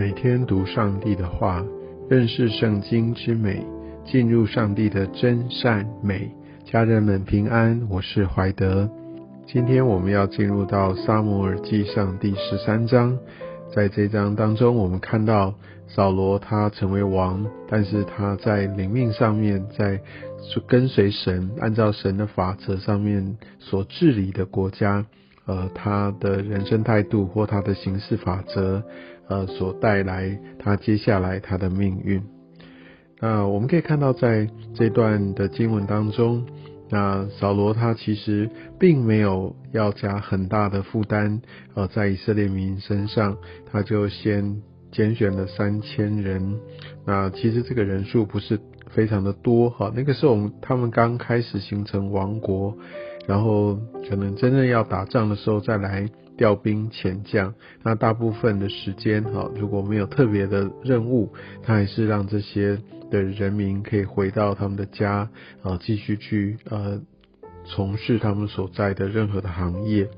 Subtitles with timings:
[0.00, 1.62] 每天读上帝的话，
[2.08, 3.62] 认识圣经之美，
[4.02, 6.34] 进入上帝的真善美。
[6.64, 8.88] 家人们平安，我是怀德。
[9.46, 13.18] 今天我们要进入到撒母耳记上第十三章，
[13.74, 15.52] 在这章当中，我们看到
[15.86, 20.00] 扫罗他成为王，但是他在灵命上面，在
[20.66, 25.04] 跟随神，按照神的法则上面所治理的国家。
[25.50, 28.80] 呃，他的人生态度或他的行事法则，
[29.28, 32.22] 呃，所带来他接下来他的命运。
[33.18, 36.46] 那我们可以看到，在这段的经文当中，
[36.88, 41.42] 那扫罗他其实并没有要加很大的负担，
[41.74, 43.36] 呃，在以色列民身上，
[43.72, 44.62] 他就先
[44.92, 46.60] 拣选了三千人。
[47.04, 48.60] 那其实这个人数不是
[48.92, 52.78] 非常的多，哈，那个时候他们刚开始形成王国。
[53.26, 62.78] 然后可能真正要打仗的时候再来调兵遣将，那大部分的时间哈，如果没有特别的任务，他还是让这些
[63.10, 65.28] 的人民可以回到他们的家
[65.62, 67.00] 啊，继续去呃
[67.64, 70.08] 从事他们所在的任何的行业。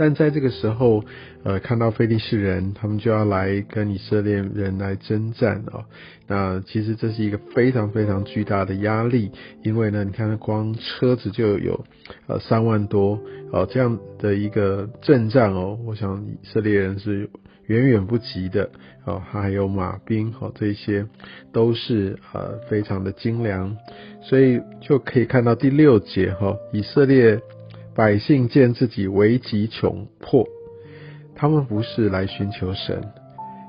[0.00, 1.04] 但在这个时候，
[1.42, 5.84] 呃，看到菲利士人，他们就要来跟以色列人来征战哦。
[6.26, 9.30] 那其实这是一个非常非常巨大的压力，
[9.62, 11.84] 因为呢，你看光车子就有
[12.28, 13.20] 呃三万多
[13.52, 17.28] 哦，这样的一个阵仗哦，我想以色列人是
[17.66, 18.70] 远远不及的
[19.04, 19.20] 哦。
[19.30, 21.06] 还有马兵哦，这些
[21.52, 23.76] 都是呃非常的精良，
[24.22, 27.38] 所以就可以看到第六节哈，以色列。
[27.94, 30.46] 百姓见自己危急窘迫，
[31.34, 33.02] 他们不是来寻求神，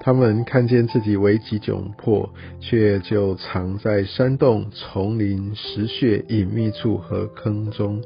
[0.00, 8.02] 他们看见自己危急窘迫，却就藏在山洞、丛林、石穴、隐秘处和坑中。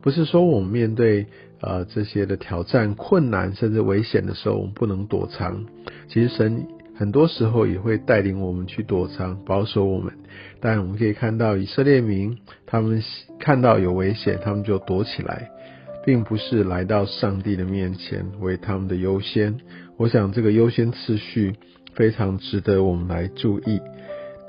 [0.00, 1.26] 不是说我们面对
[1.60, 5.66] 呃这些的挑战、困难甚至危险的时候，我们不能躲藏。
[6.08, 6.66] 其实神
[6.98, 10.12] 很多时候也会带领我们去躲藏，保守我们。
[10.60, 13.00] 但我们可以看到以色列民，他们
[13.38, 15.48] 看到有危险，他们就躲起来，
[16.04, 19.60] 并不是来到上帝的面前为他们的优先。
[19.96, 21.54] 我想这个优先次序
[21.94, 23.80] 非常值得我们来注意。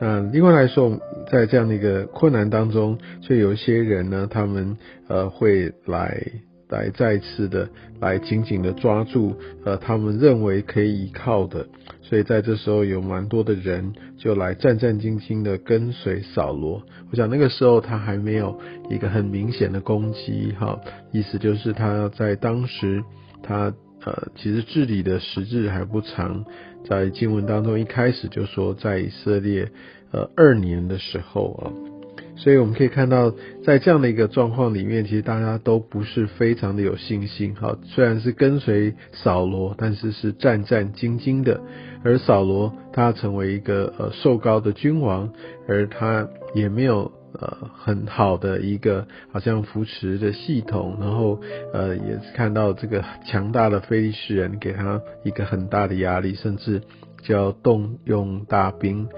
[0.01, 0.99] 那另外来说，
[1.31, 4.75] 在这样的一个困难当中，就有一些人呢，他们
[5.07, 6.19] 呃会来。
[6.69, 7.67] 来再次的
[7.99, 9.35] 来紧紧的抓住
[9.65, 11.67] 呃他们认为可以依靠的，
[12.01, 16.83] 所以在这时候有蛮多的人就来战战兢兢的跟随扫罗。
[17.11, 18.59] 我想那个时候他还没有
[18.89, 20.79] 一个很明显的攻击，哈，
[21.11, 23.03] 意思就是他在当时
[23.41, 23.73] 他
[24.05, 26.45] 呃其实治理的时日还不长，
[26.87, 29.71] 在经文当中一开始就说在以色列
[30.11, 31.98] 呃二年的时候啊。
[32.41, 33.33] 所以我们可以看到，
[33.65, 37.53] 在这样的一个状况里面，其实大家都不是非常的有信心。
[37.53, 41.59] 好，虽然是跟随扫罗，但是是战战兢兢的。
[42.01, 45.29] 而扫罗他成为一个呃瘦高的君王，
[45.67, 51.41] 而他也没有呃很好的一个好像扶持的系统，然后
[51.73, 56.81] 呃也是看到这个强大的菲利士人给他一个很大的压力，甚至
[57.21, 59.09] 就要动用大兵。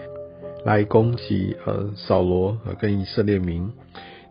[0.66, 3.72] 来攻击呃扫罗和跟以色列民。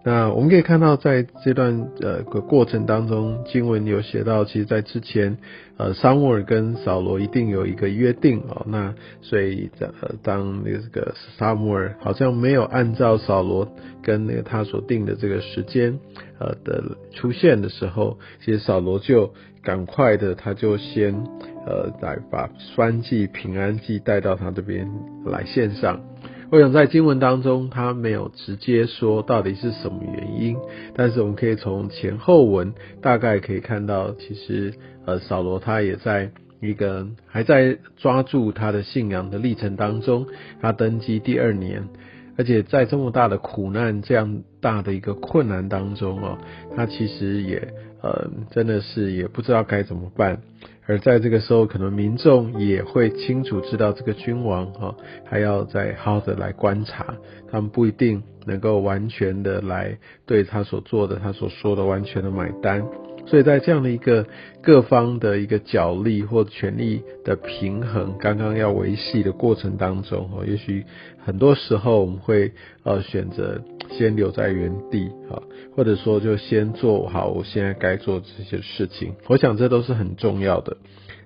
[0.02, 5.36] 那我们可以看到，在这段呃个过程当中，经文有写到，其实在之前，
[5.76, 8.64] 呃，撒母耳跟扫罗一定有一个约定哦。
[8.66, 9.90] 那所以，呃，
[10.22, 13.70] 当那个撒母耳好像没有按照扫罗
[14.02, 15.98] 跟那个他所定的这个时间
[16.38, 21.12] 呃的出现的时候，其实扫罗就赶快的，他就先
[21.66, 24.90] 呃来把栓祭平安祭带到他这边
[25.26, 26.00] 来献上。
[26.52, 30.56] 我想在经文当中，他没有直接说到底是什么原因，
[30.94, 34.74] 但是我们可以从前后文大概可以看到，其实
[35.06, 40.26] 呃扫罗他也在一个还在抓住他的信仰的历程当中，
[40.60, 41.88] 他登基第二年，
[42.36, 46.36] 而且在这么大的苦难、这样大的一个困难当中哦，
[46.74, 50.42] 他其实也呃真的是也不知道该怎么办。
[50.86, 57.14] 而在这个时候，可能民众也会清楚知道这个君王哈，还要再好好的来观察，
[57.48, 62.84] 他们不一定能够完全的来对他所做的、他所说的完全的买单。
[63.26, 64.26] 所以在这样的一个
[64.62, 70.84] 各方的一个角力或权力的平衡刚刚要维系的过程当中，哦，也许
[71.24, 72.52] 很多时候我们会
[72.82, 75.42] 呃选择先留在原地啊，
[75.76, 79.14] 或者说就先做好我现在该做这些事情。
[79.28, 80.76] 我想这都是很重要的。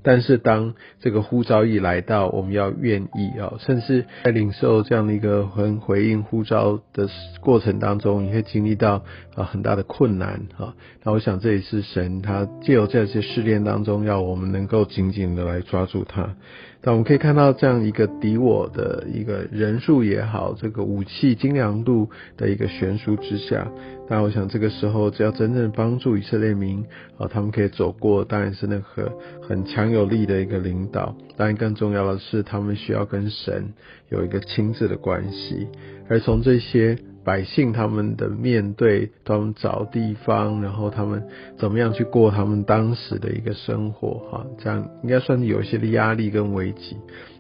[0.06, 7.08] 但是当这个呼召一来到，我们要愿意啊，甚至在领受这样的一个很回应呼召的
[7.40, 9.02] 过程当中，也会经历到
[9.34, 10.74] 啊很大的困难啊。
[11.04, 16.36] 那我想这也是神他借由这些试炼当中，要我们能够紧紧的来抓住他。
[16.82, 23.70] 但我们可以看到这样一个敌我的一个人数也好，这个武器精良度的一个悬殊之下，
[24.08, 26.84] 但我想这个时候只要真正帮助以色列民
[27.18, 29.12] 啊，他们可以走过，当然是那个
[29.46, 31.14] 很强有力的一个领导。
[31.36, 33.74] 当然更重要的是，他们需要跟神
[34.08, 35.68] 有一个亲自的关系，
[36.08, 36.96] 而从这些。
[37.24, 41.26] 百姓他们的面对，他们找地方，然后他们
[41.56, 46.96] 怎么样去过他们当时的一个生活，哈，这样应该算是有一些的压力跟危机。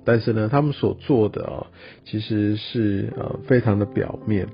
[0.06, 1.66] 但是呢，他们所做的啊，
[2.04, 4.48] 其实是呃非常的表面。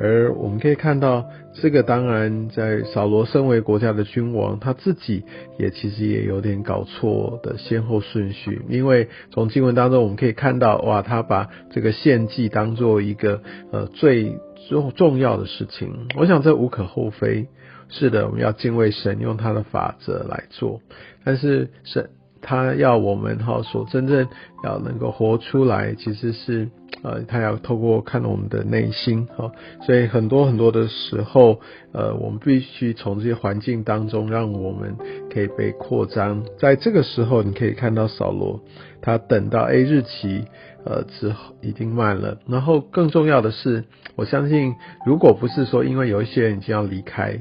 [0.00, 5.24] 而我们可以看到，这个当然在扫罗身为国家的君王，他自己
[5.58, 8.62] 也其实也有点搞错的先后顺序。
[8.68, 13.42] 因为从经文当中我们可以看到，哇，他把这个献祭当做一个
[13.72, 16.06] 呃最重重要的事情。
[16.16, 17.48] 我想这无可厚非，
[17.88, 20.80] 是的，我们要敬畏神，用他的法则来做。
[21.24, 24.28] 但是神他要我们哈所真正
[24.64, 26.68] 要能够活出来，其实是。
[27.00, 29.52] 呃，他要透过看我们的内心哈，
[29.86, 31.60] 所以很多很多的时候，
[31.92, 34.96] 呃，我们必须从这些环境当中，让我们
[35.32, 36.44] 可以被扩张。
[36.58, 38.60] 在这个时候，你可以看到扫罗，
[39.00, 40.46] 他等到 A 日期
[40.84, 42.38] 呃之后已经慢了。
[42.48, 43.84] 然后更重要的是，
[44.16, 44.74] 我相信，
[45.06, 47.38] 如果不是说因为有一些人已经要离开。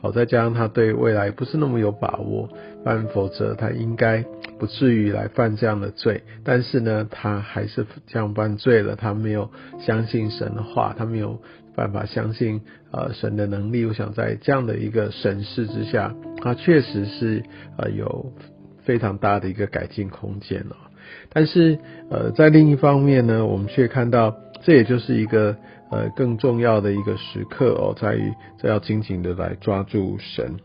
[0.00, 2.48] 好，再加上他对未来不是那么有把握，
[2.84, 4.24] 但否则他应该
[4.58, 6.22] 不至于来犯这样的罪。
[6.44, 8.94] 但是呢，他还是这样犯罪了。
[8.94, 9.50] 他没有
[9.80, 11.40] 相信神的话，他没有
[11.74, 12.60] 办法相信
[12.92, 13.84] 呃神的能力。
[13.86, 17.42] 我想在这样的一个审视之下，他确实是
[17.76, 18.32] 呃有
[18.84, 20.76] 非常大的一个改进空间了。
[21.30, 21.78] 但是
[22.10, 24.36] 呃在另一方面呢，我们却看到
[24.68, 25.56] 这也就是一个。
[25.90, 30.56] 呃，更重要的一个时刻哦，在于这要紧紧的来抓住神。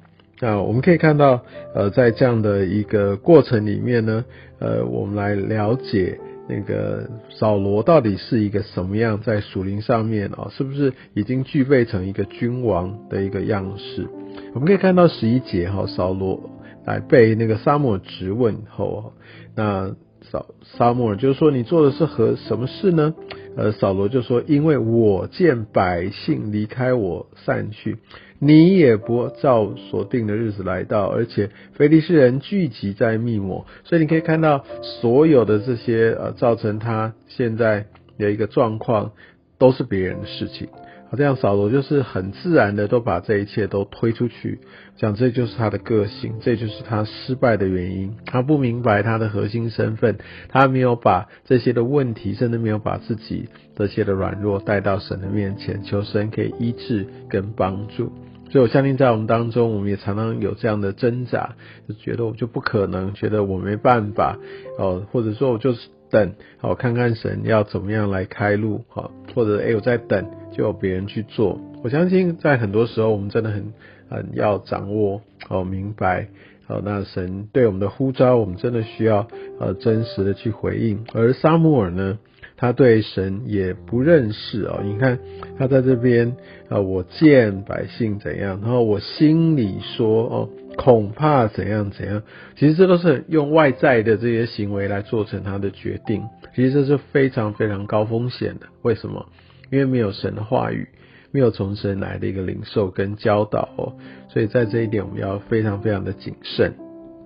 [0.42, 1.42] 那我们可以看到，
[1.74, 4.26] 呃，在这样的一个过程里面呢，
[4.60, 6.20] 呃，我们来了解
[6.50, 14.06] 那个扫罗到底是一个什么样，在属灵上面哦，是不是已经具备成一个君王的一个样式？
[14.54, 16.50] 我们可以看到十一节哈，扫罗
[16.84, 19.14] 来被那个沙漠质问后，
[19.56, 19.96] 那
[20.30, 20.48] 扫
[20.78, 23.14] 沙漠就是说，你做的是和什么事呢？
[23.56, 27.98] 而，扫罗就说：“因为我见百姓离开我散去，
[28.40, 37.86] 你也不照所定的日子来到，而且非利士人聚集在密抹，所以你可以看到所有的这些呃，造成他现在
[38.18, 39.12] 的一个状况，
[39.58, 40.68] 都是别人的事情。”
[41.10, 44.62] 好这样扫罗就是很自然的都把这一切都推出去，
[44.98, 48.16] 讲这就是他的个性，这就是他失败的原因。
[48.26, 50.18] 他不明白他的核心身份，
[50.50, 58.12] 他没有把这些的问题，甚至没有把自己这些的软弱带到神的面前，求神可以医治跟帮助。
[58.50, 61.56] 所以我相信在我们当中，我们也常常有这样的挣扎，
[61.88, 64.40] 就觉得我就不可能，觉得我没办法，
[64.80, 70.26] 哦，或者说我就是等，好看看神要怎么样来开路，好，或者哎我在等。
[70.56, 73.74] 就有别人去做，我相信在很多时候，我们真的很
[74.08, 75.20] 很要掌握
[75.50, 76.28] 哦，明白
[76.68, 79.28] 哦，那神对我们的呼召，我们真的需要
[79.60, 81.06] 呃真实的去回应。
[81.16, 82.20] 而撒母耳呢，
[82.56, 85.18] 他对神也不认识哦，你看
[85.58, 86.36] 他在这边
[86.70, 92.24] 啊，我见百姓怎样，然后我心里说哦，恐怕怎样怎样，
[92.56, 96.24] 其实这都是用外在的这些行为来做成他的决定，
[96.56, 98.68] 其实这是非常非常高风险的。
[98.82, 99.26] 为什么？
[99.72, 100.88] 因为没有神的话语，
[101.32, 103.94] 没有从神来的一个领受跟教导哦，
[104.30, 106.74] 所以在这一点我们要非常非常的谨慎。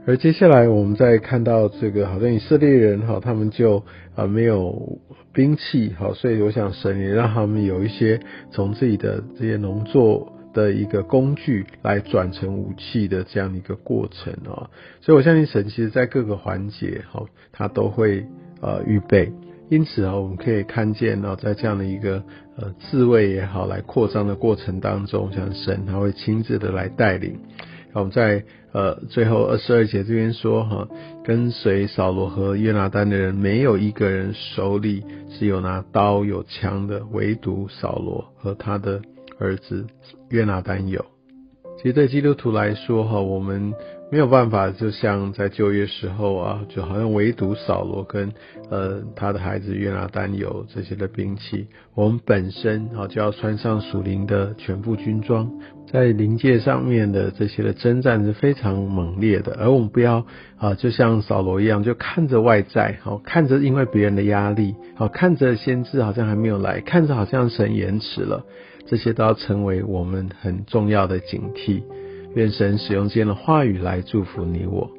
[0.06, 3.84] 而接下来我们再看到这个，好像以色列人哈，他们就
[4.16, 5.00] 啊没有
[5.34, 18.26] 兵器哈，所以我想神也让他们有一些从自己的这些农作的一个工具来转成武器的这样一个过程啊，所以我相信神其实在各个环节哈，他都会
[18.60, 19.32] 呃预备。
[19.70, 22.24] 因此啊，我们可以看见哦，在这样的一个
[22.58, 27.38] 呃自卫也好，来扩张的过程当中，像神他会亲自的来带领。
[27.94, 30.88] 我们在呃最后二十二节这边说哈，
[31.24, 39.02] 跟随扫罗和约拿丹的人，没有一个人手里是有拿刀有枪的，唯独扫罗和他的
[39.40, 39.86] 儿子
[40.30, 41.06] 约拿丹有。
[41.78, 43.74] 其实对基督徒来说哈，我们。
[44.10, 48.32] 没有办法，就像在就业时候啊，就好像唯独扫罗跟
[48.70, 55.52] 呃他的孩子约拿丹有这些的兵器，我们本身啊就要穿上属灵的全部军装，
[55.92, 60.26] 在灵界上面的这些的征战是非常猛烈的，而我们不要
[60.58, 68.46] 啊，就像扫罗一样，就看着外在，好看着因为别人的压力，好看着先知好像还没有来，看着好像神延迟了，
[68.88, 71.84] 这些都要成为我们很重要的警惕。
[72.36, 74.97] 愿神使用今天的话语来祝福你我。